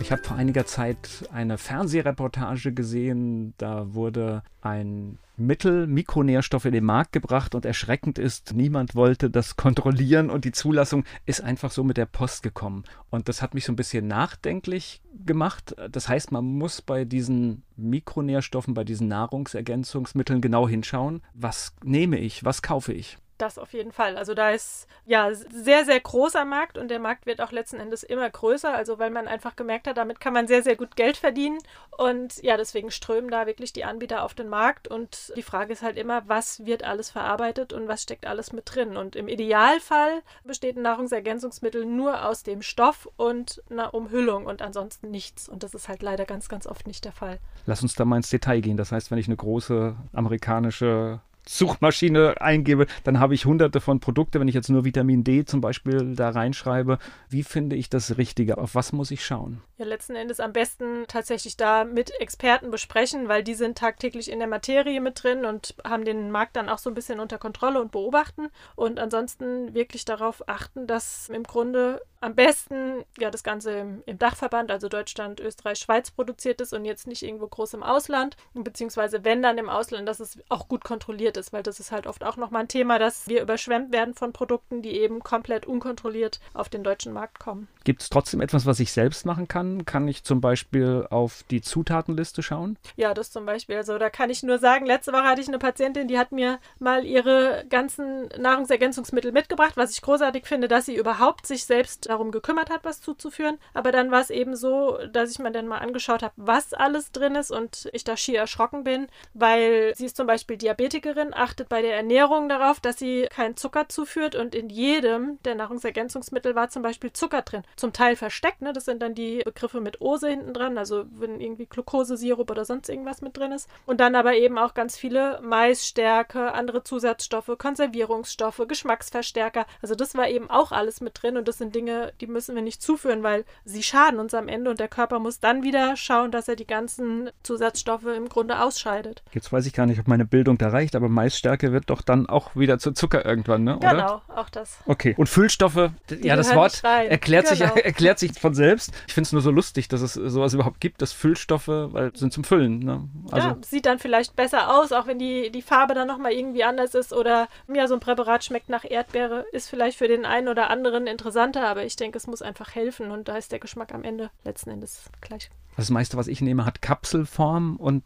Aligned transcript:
Ich 0.00 0.12
habe 0.12 0.22
vor 0.22 0.36
einiger 0.36 0.66
Zeit 0.66 1.28
eine 1.32 1.58
Fernsehreportage 1.58 2.72
gesehen, 2.72 3.54
da 3.58 3.94
wurde 3.94 4.42
ein 4.60 5.18
Mittel, 5.36 5.86
Mikronährstoffe 5.86 6.64
in 6.64 6.72
den 6.72 6.84
Markt 6.84 7.12
gebracht 7.12 7.54
und 7.54 7.64
erschreckend 7.64 8.18
ist, 8.18 8.54
niemand 8.54 8.94
wollte 8.94 9.30
das 9.30 9.56
kontrollieren 9.56 10.30
und 10.30 10.44
die 10.44 10.52
Zulassung 10.52 11.04
ist 11.24 11.42
einfach 11.42 11.70
so 11.70 11.82
mit 11.82 11.96
der 11.96 12.06
Post 12.06 12.42
gekommen. 12.42 12.84
Und 13.10 13.28
das 13.28 13.42
hat 13.42 13.54
mich 13.54 13.64
so 13.64 13.72
ein 13.72 13.76
bisschen 13.76 14.06
nachdenklich 14.06 15.02
gemacht. 15.24 15.74
Das 15.90 16.08
heißt, 16.08 16.30
man 16.30 16.44
muss 16.44 16.82
bei 16.82 17.04
diesen 17.04 17.64
Mikronährstoffen, 17.76 18.74
bei 18.74 18.84
diesen 18.84 19.08
Nahrungsergänzungsmitteln 19.08 20.40
genau 20.40 20.68
hinschauen, 20.68 21.22
was 21.34 21.74
nehme 21.82 22.18
ich, 22.18 22.44
was 22.44 22.62
kaufe 22.62 22.92
ich. 22.92 23.18
Das 23.38 23.58
auf 23.58 23.72
jeden 23.74 23.92
Fall. 23.92 24.16
Also 24.16 24.32
da 24.32 24.50
ist 24.50 24.86
ja 25.04 25.32
sehr, 25.34 25.84
sehr 25.84 26.00
großer 26.00 26.44
Markt 26.44 26.78
und 26.78 26.88
der 26.88 26.98
Markt 26.98 27.26
wird 27.26 27.40
auch 27.40 27.52
letzten 27.52 27.78
Endes 27.78 28.02
immer 28.02 28.28
größer. 28.30 28.74
Also 28.74 28.98
weil 28.98 29.10
man 29.10 29.28
einfach 29.28 29.56
gemerkt 29.56 29.86
hat, 29.86 29.98
damit 29.98 30.20
kann 30.20 30.32
man 30.32 30.46
sehr, 30.46 30.62
sehr 30.62 30.76
gut 30.76 30.96
Geld 30.96 31.18
verdienen. 31.18 31.58
Und 31.98 32.42
ja, 32.42 32.56
deswegen 32.56 32.90
strömen 32.90 33.30
da 33.30 33.46
wirklich 33.46 33.72
die 33.72 33.84
Anbieter 33.84 34.22
auf 34.22 34.34
den 34.34 34.48
Markt. 34.48 34.88
Und 34.88 35.32
die 35.36 35.42
Frage 35.42 35.72
ist 35.72 35.82
halt 35.82 35.98
immer, 35.98 36.26
was 36.28 36.64
wird 36.64 36.82
alles 36.82 37.10
verarbeitet 37.10 37.72
und 37.72 37.88
was 37.88 38.02
steckt 38.02 38.26
alles 38.26 38.52
mit 38.52 38.74
drin. 38.74 38.96
Und 38.96 39.16
im 39.16 39.28
Idealfall 39.28 40.22
besteht 40.44 40.76
ein 40.76 40.82
Nahrungsergänzungsmittel 40.82 41.84
nur 41.84 42.26
aus 42.26 42.42
dem 42.42 42.62
Stoff 42.62 43.08
und 43.16 43.62
einer 43.70 43.92
Umhüllung 43.92 44.46
und 44.46 44.62
ansonsten 44.62 45.10
nichts. 45.10 45.48
Und 45.48 45.62
das 45.62 45.74
ist 45.74 45.88
halt 45.88 46.02
leider 46.02 46.24
ganz, 46.24 46.48
ganz 46.48 46.66
oft 46.66 46.86
nicht 46.86 47.04
der 47.04 47.12
Fall. 47.12 47.38
Lass 47.66 47.82
uns 47.82 47.94
da 47.94 48.04
mal 48.04 48.16
ins 48.16 48.30
Detail 48.30 48.60
gehen. 48.60 48.76
Das 48.76 48.92
heißt, 48.92 49.10
wenn 49.10 49.18
ich 49.18 49.26
eine 49.26 49.36
große 49.36 49.94
amerikanische 50.12 51.20
Suchmaschine 51.48 52.40
eingebe, 52.40 52.86
dann 53.04 53.20
habe 53.20 53.34
ich 53.34 53.46
hunderte 53.46 53.80
von 53.80 54.00
Produkten. 54.00 54.40
Wenn 54.40 54.48
ich 54.48 54.54
jetzt 54.54 54.68
nur 54.68 54.84
Vitamin 54.84 55.24
D 55.24 55.44
zum 55.44 55.60
Beispiel 55.60 56.14
da 56.14 56.30
reinschreibe, 56.30 56.98
wie 57.28 57.42
finde 57.42 57.76
ich 57.76 57.88
das 57.88 58.18
Richtige? 58.18 58.58
Auf 58.58 58.74
was 58.74 58.92
muss 58.92 59.10
ich 59.10 59.24
schauen? 59.24 59.60
Ja, 59.78 59.84
letzten 59.84 60.16
Endes 60.16 60.40
am 60.40 60.52
besten 60.52 61.04
tatsächlich 61.06 61.56
da 61.56 61.84
mit 61.84 62.10
Experten 62.20 62.70
besprechen, 62.70 63.28
weil 63.28 63.42
die 63.42 63.54
sind 63.54 63.78
tagtäglich 63.78 64.30
in 64.30 64.38
der 64.38 64.48
Materie 64.48 65.00
mit 65.00 65.22
drin 65.22 65.44
und 65.44 65.74
haben 65.84 66.04
den 66.04 66.30
Markt 66.30 66.56
dann 66.56 66.68
auch 66.68 66.78
so 66.78 66.90
ein 66.90 66.94
bisschen 66.94 67.20
unter 67.20 67.38
Kontrolle 67.38 67.80
und 67.80 67.92
beobachten. 67.92 68.48
Und 68.74 68.98
ansonsten 68.98 69.74
wirklich 69.74 70.04
darauf 70.04 70.48
achten, 70.48 70.86
dass 70.86 71.28
im 71.28 71.42
Grunde 71.42 72.02
am 72.20 72.34
besten 72.34 73.04
ja 73.18 73.30
das 73.30 73.42
Ganze 73.42 73.72
im, 73.72 74.02
im, 74.06 74.18
Dachverband, 74.18 74.70
also 74.70 74.88
Deutschland, 74.88 75.40
Österreich, 75.40 75.78
Schweiz 75.78 76.10
produziert 76.10 76.60
ist 76.60 76.72
und 76.72 76.84
jetzt 76.84 77.06
nicht 77.06 77.22
irgendwo 77.22 77.46
groß 77.46 77.74
im 77.74 77.82
Ausland, 77.82 78.36
beziehungsweise 78.54 79.24
wenn 79.24 79.42
dann 79.42 79.58
im 79.58 79.68
Ausland, 79.68 80.08
dass 80.08 80.20
es 80.20 80.38
auch 80.48 80.68
gut 80.68 80.84
kontrolliert 80.84 81.36
ist, 81.36 81.52
weil 81.52 81.62
das 81.62 81.80
ist 81.80 81.92
halt 81.92 82.06
oft 82.06 82.24
auch 82.24 82.36
nochmal 82.36 82.62
ein 82.62 82.68
Thema, 82.68 82.98
dass 82.98 83.28
wir 83.28 83.42
überschwemmt 83.42 83.92
werden 83.92 84.14
von 84.14 84.32
Produkten, 84.32 84.82
die 84.82 84.92
eben 84.92 85.20
komplett 85.20 85.66
unkontrolliert 85.66 86.40
auf 86.54 86.68
den 86.68 86.82
deutschen 86.82 87.12
Markt 87.12 87.38
kommen. 87.38 87.68
Gibt 87.84 88.02
es 88.02 88.08
trotzdem 88.08 88.40
etwas, 88.40 88.66
was 88.66 88.80
ich 88.80 88.92
selbst 88.92 89.26
machen 89.26 89.46
kann? 89.46 89.84
Kann 89.84 90.08
ich 90.08 90.24
zum 90.24 90.40
Beispiel 90.40 91.06
auf 91.10 91.44
die 91.50 91.60
Zutatenliste 91.60 92.42
schauen? 92.42 92.78
Ja, 92.96 93.14
das 93.14 93.30
zum 93.30 93.46
Beispiel. 93.46 93.76
Also 93.76 93.98
da 93.98 94.10
kann 94.10 94.30
ich 94.30 94.42
nur 94.42 94.58
sagen, 94.58 94.86
letzte 94.86 95.12
Woche 95.12 95.24
hatte 95.24 95.40
ich 95.40 95.48
eine 95.48 95.58
Patientin, 95.58 96.08
die 96.08 96.18
hat 96.18 96.32
mir 96.32 96.58
mal 96.78 97.04
ihre 97.04 97.64
ganzen 97.68 98.28
Nahrungsergänzungsmittel 98.38 99.32
mitgebracht, 99.32 99.76
was 99.76 99.92
ich 99.92 100.02
großartig 100.02 100.46
finde, 100.46 100.68
dass 100.68 100.86
sie 100.86 100.96
überhaupt 100.96 101.46
sich 101.46 101.64
selbst 101.64 102.05
darum 102.08 102.30
gekümmert 102.30 102.70
hat, 102.70 102.84
was 102.84 103.00
zuzuführen. 103.00 103.58
Aber 103.74 103.92
dann 103.92 104.10
war 104.10 104.20
es 104.20 104.30
eben 104.30 104.56
so, 104.56 104.98
dass 105.12 105.30
ich 105.30 105.38
mir 105.38 105.52
dann 105.52 105.68
mal 105.68 105.78
angeschaut 105.78 106.22
habe, 106.22 106.34
was 106.36 106.72
alles 106.72 107.12
drin 107.12 107.34
ist 107.34 107.50
und 107.50 107.88
ich 107.92 108.04
da 108.04 108.16
schier 108.16 108.38
erschrocken 108.38 108.84
bin, 108.84 109.08
weil 109.34 109.94
sie 109.96 110.06
ist 110.06 110.16
zum 110.16 110.26
Beispiel 110.26 110.56
Diabetikerin, 110.56 111.34
achtet 111.34 111.68
bei 111.68 111.82
der 111.82 111.96
Ernährung 111.96 112.48
darauf, 112.48 112.80
dass 112.80 112.98
sie 112.98 113.26
keinen 113.30 113.56
Zucker 113.56 113.88
zuführt 113.88 114.34
und 114.34 114.54
in 114.54 114.68
jedem 114.68 115.42
der 115.44 115.54
Nahrungsergänzungsmittel 115.54 116.54
war 116.54 116.68
zum 116.68 116.82
Beispiel 116.82 117.12
Zucker 117.12 117.42
drin 117.42 117.62
zum 117.76 117.92
Teil 117.92 118.16
versteckt. 118.16 118.62
Ne? 118.62 118.72
Das 118.72 118.84
sind 118.84 119.02
dann 119.02 119.14
die 119.14 119.42
Begriffe 119.44 119.80
mit 119.80 120.00
Ose 120.00 120.28
hinten 120.28 120.54
dran, 120.54 120.78
also 120.78 121.04
wenn 121.10 121.40
irgendwie 121.40 121.66
Glukosesirup 121.66 122.50
oder 122.50 122.64
sonst 122.64 122.88
irgendwas 122.88 123.22
mit 123.22 123.36
drin 123.36 123.52
ist. 123.52 123.68
Und 123.86 124.00
dann 124.00 124.14
aber 124.14 124.34
eben 124.34 124.58
auch 124.58 124.74
ganz 124.74 124.96
viele 124.96 125.40
Maisstärke, 125.42 126.52
andere 126.52 126.82
Zusatzstoffe, 126.82 127.52
Konservierungsstoffe, 127.58 128.62
Geschmacksverstärker. 128.66 129.66
Also 129.82 129.94
das 129.94 130.14
war 130.14 130.28
eben 130.28 130.50
auch 130.50 130.72
alles 130.72 131.00
mit 131.00 131.22
drin 131.22 131.36
und 131.36 131.48
das 131.48 131.58
sind 131.58 131.74
Dinge, 131.74 131.95
die 132.20 132.26
müssen 132.26 132.54
wir 132.54 132.62
nicht 132.62 132.82
zuführen, 132.82 133.22
weil 133.22 133.44
sie 133.64 133.82
schaden 133.82 134.20
uns 134.20 134.34
am 134.34 134.48
Ende 134.48 134.70
und 134.70 134.80
der 134.80 134.88
Körper 134.88 135.18
muss 135.18 135.40
dann 135.40 135.62
wieder 135.62 135.96
schauen, 135.96 136.30
dass 136.30 136.48
er 136.48 136.56
die 136.56 136.66
ganzen 136.66 137.30
Zusatzstoffe 137.42 138.06
im 138.06 138.28
Grunde 138.28 138.60
ausscheidet. 138.60 139.22
Jetzt 139.32 139.52
weiß 139.52 139.66
ich 139.66 139.72
gar 139.72 139.86
nicht, 139.86 140.00
ob 140.00 140.08
meine 140.08 140.24
Bildung 140.24 140.58
da 140.58 140.68
reicht, 140.68 140.96
aber 140.96 141.08
Maisstärke 141.08 141.72
wird 141.72 141.90
doch 141.90 142.02
dann 142.02 142.28
auch 142.28 142.56
wieder 142.56 142.78
zu 142.78 142.92
Zucker 142.92 143.24
irgendwann, 143.24 143.64
ne? 143.64 143.76
Oder? 143.76 143.90
Genau, 143.90 144.22
auch 144.28 144.48
das. 144.50 144.78
Okay. 144.86 145.14
Und 145.16 145.28
Füllstoffe, 145.28 145.90
die 146.10 146.26
ja, 146.26 146.36
das 146.36 146.54
Wort 146.54 146.82
erklärt 146.82 147.48
genau. 147.48 147.74
sich 147.74 147.84
erklärt 147.84 148.18
sich 148.18 148.38
von 148.38 148.54
selbst. 148.54 148.92
Ich 149.06 149.14
finde 149.14 149.26
es 149.26 149.32
nur 149.32 149.42
so 149.42 149.50
lustig, 149.50 149.88
dass 149.88 150.00
es 150.00 150.14
sowas 150.14 150.54
überhaupt 150.54 150.80
gibt, 150.80 151.02
dass 151.02 151.12
Füllstoffe, 151.12 151.68
weil 151.68 152.14
sind 152.16 152.32
zum 152.32 152.44
Füllen. 152.44 152.80
Ne? 152.80 153.08
Also 153.30 153.48
ja, 153.48 153.56
sieht 153.62 153.86
dann 153.86 153.98
vielleicht 153.98 154.36
besser 154.36 154.76
aus, 154.76 154.92
auch 154.92 155.06
wenn 155.06 155.18
die, 155.18 155.50
die 155.50 155.62
Farbe 155.62 155.94
dann 155.94 156.08
nochmal 156.08 156.32
irgendwie 156.32 156.64
anders 156.64 156.94
ist 156.94 157.12
oder 157.12 157.48
ja, 157.72 157.88
so 157.88 157.94
ein 157.94 158.00
Präparat 158.00 158.44
schmeckt 158.44 158.68
nach 158.68 158.84
Erdbeere, 158.88 159.46
ist 159.52 159.68
vielleicht 159.68 159.98
für 159.98 160.08
den 160.08 160.24
einen 160.24 160.48
oder 160.48 160.70
anderen 160.70 161.06
interessanter, 161.06 161.66
aber 161.66 161.84
ich 161.86 161.96
denke, 161.96 162.18
es 162.18 162.26
muss 162.26 162.42
einfach 162.42 162.74
helfen 162.74 163.10
und 163.10 163.28
da 163.28 163.36
ist 163.36 163.52
der 163.52 163.58
Geschmack 163.58 163.94
am 163.94 164.04
Ende 164.04 164.30
letzten 164.44 164.70
Endes 164.70 165.10
gleich. 165.20 165.50
Das 165.76 165.90
meiste, 165.90 166.16
was 166.16 166.26
ich 166.26 166.40
nehme, 166.40 166.64
hat 166.64 166.80
Kapselform 166.80 167.76
und 167.76 168.02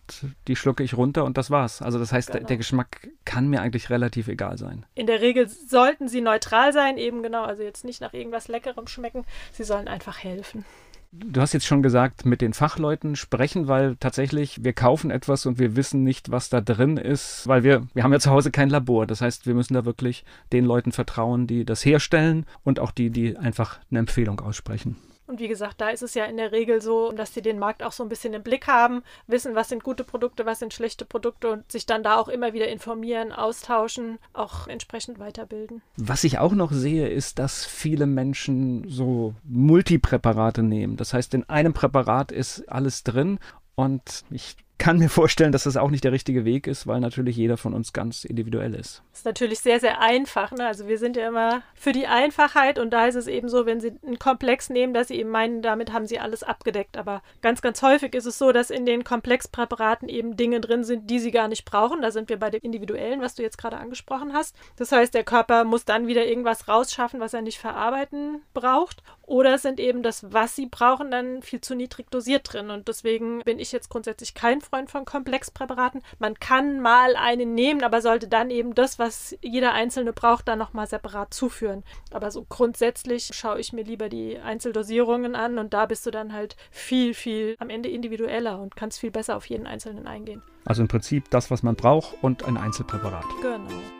die 0.48 0.56
schlucke 0.56 0.82
ich 0.82 0.96
runter 0.96 1.24
und 1.24 1.36
das 1.36 1.50
war's. 1.50 1.82
Also 1.82 2.00
das 2.00 2.12
heißt, 2.12 2.32
genau. 2.32 2.46
der 2.46 2.56
Geschmack 2.56 3.08
kann 3.24 3.48
mir 3.48 3.62
eigentlich 3.62 3.91
relativ 3.91 4.26
egal 4.26 4.58
sein. 4.58 4.84
In 4.94 5.06
der 5.06 5.20
Regel 5.20 5.48
sollten 5.48 6.08
sie 6.08 6.20
neutral 6.20 6.72
sein, 6.72 6.98
eben 6.98 7.22
genau, 7.22 7.44
also 7.44 7.62
jetzt 7.62 7.84
nicht 7.84 8.00
nach 8.00 8.12
irgendwas 8.12 8.48
Leckerem 8.48 8.88
schmecken. 8.88 9.24
Sie 9.52 9.62
sollen 9.62 9.86
einfach 9.86 10.18
helfen. 10.18 10.64
Du 11.12 11.41
hast 11.41 11.53
jetzt 11.54 11.66
schon 11.66 11.82
gesagt, 11.82 12.25
mit 12.25 12.41
den 12.41 12.53
Fachleuten 12.53 13.16
sprechen, 13.16 13.66
weil 13.66 13.97
tatsächlich 13.97 14.62
wir 14.62 14.72
kaufen 14.72 15.10
etwas 15.10 15.44
und 15.44 15.59
wir 15.59 15.75
wissen 15.75 16.04
nicht, 16.04 16.31
was 16.31 16.50
da 16.50 16.60
drin 16.60 16.97
ist, 16.97 17.48
weil 17.48 17.65
wir, 17.65 17.88
wir 17.94 18.04
haben 18.04 18.12
ja 18.12 18.21
zu 18.21 18.31
Hause 18.31 18.53
kein 18.53 18.71
Labor. 18.71 19.09
Das 19.09 19.21
heißt, 19.21 19.44
wir 19.44 19.54
müssen 19.54 19.75
da 19.75 19.84
wirklich 19.84 20.25
den 20.53 20.65
Leuten 20.65 20.93
vertrauen, 20.93 21.48
die 21.48 21.65
das 21.65 21.84
herstellen 21.84 22.47
und 22.62 22.78
auch 22.78 22.93
die, 22.93 23.10
die 23.10 23.37
einfach 23.37 23.81
eine 23.91 23.98
Empfehlung 23.98 24.38
aussprechen. 24.38 24.97
Und 25.30 25.38
wie 25.38 25.46
gesagt, 25.46 25.80
da 25.80 25.91
ist 25.91 26.02
es 26.02 26.14
ja 26.14 26.24
in 26.24 26.38
der 26.38 26.50
Regel 26.50 26.82
so, 26.82 27.12
dass 27.12 27.32
sie 27.32 27.41
den 27.41 27.60
Markt 27.60 27.84
auch 27.84 27.92
so 27.92 28.02
ein 28.02 28.08
bisschen 28.08 28.34
im 28.34 28.42
Blick 28.42 28.66
haben, 28.66 29.04
wissen, 29.28 29.54
was 29.54 29.68
sind 29.68 29.84
gute 29.84 30.02
Produkte, 30.02 30.44
was 30.44 30.58
sind 30.58 30.74
schlechte 30.74 31.04
Produkte 31.04 31.50
und 31.52 31.70
sich 31.70 31.86
dann 31.86 32.02
da 32.02 32.16
auch 32.16 32.26
immer 32.26 32.52
wieder 32.52 32.66
informieren, 32.66 33.30
austauschen, 33.30 34.18
auch 34.32 34.66
entsprechend 34.66 35.20
weiterbilden. 35.20 35.82
Was 35.96 36.24
ich 36.24 36.38
auch 36.38 36.52
noch 36.52 36.72
sehe, 36.72 37.08
ist, 37.08 37.38
dass 37.38 37.64
viele 37.64 38.06
Menschen 38.06 38.88
so 38.88 39.34
Multipräparate 39.44 40.64
nehmen. 40.64 40.96
Das 40.96 41.14
heißt, 41.14 41.32
in 41.34 41.48
einem 41.48 41.74
Präparat 41.74 42.32
ist 42.32 42.68
alles 42.68 43.04
drin 43.04 43.38
und 43.76 44.24
ich 44.30 44.56
kann 44.80 44.98
mir 44.98 45.10
vorstellen, 45.10 45.52
dass 45.52 45.64
das 45.64 45.76
auch 45.76 45.91
nicht 45.91 46.04
der 46.04 46.10
richtige 46.10 46.46
Weg 46.46 46.66
ist, 46.66 46.86
weil 46.86 47.00
natürlich 47.00 47.36
jeder 47.36 47.58
von 47.58 47.74
uns 47.74 47.92
ganz 47.92 48.24
individuell 48.24 48.74
ist. 48.74 49.02
Das 49.10 49.20
ist 49.20 49.24
natürlich 49.26 49.60
sehr, 49.60 49.78
sehr 49.78 50.00
einfach. 50.00 50.52
Ne? 50.52 50.66
Also 50.66 50.88
wir 50.88 50.96
sind 50.96 51.18
ja 51.18 51.28
immer 51.28 51.62
für 51.74 51.92
die 51.92 52.06
Einfachheit 52.06 52.78
und 52.78 52.91
da 52.91 53.06
ist 53.06 53.14
es 53.14 53.26
eben 53.26 53.50
so, 53.50 53.66
wenn 53.66 53.80
Sie 53.80 53.92
einen 54.04 54.18
Komplex 54.18 54.70
nehmen, 54.70 54.94
dass 54.94 55.08
Sie 55.08 55.16
eben 55.16 55.28
meinen, 55.28 55.60
damit 55.60 55.92
haben 55.92 56.06
Sie 56.06 56.18
alles 56.18 56.42
abgedeckt. 56.42 56.96
Aber 56.96 57.22
ganz, 57.42 57.60
ganz 57.60 57.82
häufig 57.82 58.14
ist 58.14 58.24
es 58.24 58.38
so, 58.38 58.52
dass 58.52 58.70
in 58.70 58.86
den 58.86 59.04
Komplexpräparaten 59.04 60.08
eben 60.08 60.38
Dinge 60.38 60.62
drin 60.62 60.82
sind, 60.82 61.10
die 61.10 61.18
Sie 61.18 61.30
gar 61.30 61.48
nicht 61.48 61.66
brauchen. 61.66 62.00
Da 62.00 62.10
sind 62.10 62.30
wir 62.30 62.38
bei 62.38 62.48
dem 62.48 62.62
Individuellen, 62.62 63.20
was 63.20 63.34
du 63.34 63.42
jetzt 63.42 63.58
gerade 63.58 63.76
angesprochen 63.76 64.32
hast. 64.32 64.56
Das 64.76 64.92
heißt, 64.92 65.12
der 65.12 65.24
Körper 65.24 65.64
muss 65.64 65.84
dann 65.84 66.06
wieder 66.06 66.24
irgendwas 66.24 66.68
rausschaffen, 66.68 67.20
was 67.20 67.34
er 67.34 67.42
nicht 67.42 67.58
verarbeiten 67.58 68.41
braucht. 68.54 69.02
Oder 69.30 69.58
sind 69.58 69.78
eben 69.78 70.02
das, 70.02 70.32
was 70.32 70.56
Sie 70.56 70.66
brauchen, 70.66 71.12
dann 71.12 71.41
viel 71.42 71.60
zu 71.60 71.77
niedrig 71.77 72.10
dosiert 72.10 72.53
drin. 72.53 72.68
Und 72.68 72.88
deswegen 72.88 73.42
bin 73.44 73.60
ich 73.60 73.71
jetzt 73.71 73.88
grundsätzlich 73.88 74.34
kein 74.34 74.60
Freund 74.60 74.91
von 74.91 75.04
Komplexpräparaten. 75.04 76.03
Man 76.18 76.34
kann 76.41 76.80
mal 76.80 77.15
einen 77.15 77.54
nehmen, 77.54 77.84
aber 77.84 78.03
sollte 78.03 78.27
dann 78.27 78.50
eben 78.50 78.74
das, 78.74 78.98
was 78.98 79.38
jeder 79.41 79.72
Einzelne 79.72 80.12
braucht, 80.12 80.48
dann 80.48 80.59
nochmal 80.59 80.88
separat 80.88 81.32
zuführen. 81.32 81.84
Aber 82.10 82.32
so 82.32 82.44
grundsätzlich 82.48 83.30
schaue 83.32 83.60
ich 83.60 83.72
mir 83.72 83.84
lieber 83.84 84.09
die 84.09 84.36
Einzeldosierungen 84.36 85.36
an 85.36 85.59
und 85.59 85.74
da 85.74 85.86
bist 85.86 86.04
du 86.06 86.10
dann 86.10 86.32
halt 86.32 86.56
viel, 86.72 87.15
viel 87.15 87.54
am 87.60 87.71
Ende 87.71 87.88
individueller 87.88 88.59
und 88.59 88.74
kannst 88.74 88.98
viel 88.98 89.12
besser 89.12 89.36
auf 89.36 89.47
jeden 89.47 89.68
Einzelnen 89.68 90.09
eingehen. 90.09 90.42
Also 90.65 90.82
im 90.82 90.88
Prinzip 90.88 91.30
das, 91.30 91.53
was 91.53 91.62
man 91.62 91.77
braucht 91.77 92.16
und 92.21 92.44
ein 92.47 92.56
Einzelpräparat. 92.56 93.27
Genau. 93.41 93.99